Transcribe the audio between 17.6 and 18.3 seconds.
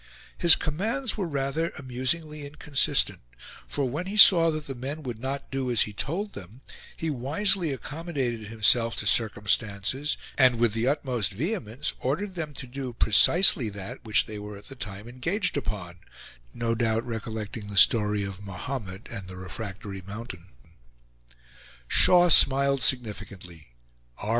the story